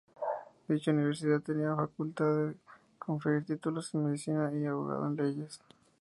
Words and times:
Dicha 0.67 0.89
universidad 0.89 1.41
tenía 1.43 1.67
la 1.67 1.75
facultad 1.75 2.25
de 2.35 2.55
conferir 2.97 3.45
títulos 3.45 3.93
en: 3.93 4.05
Medicina 4.05 4.51
y 4.51 4.65
Abogado 4.65 5.05
en 5.05 5.15
Leyes. 5.15 5.61